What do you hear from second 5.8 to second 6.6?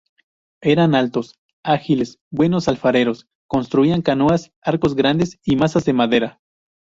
de madera.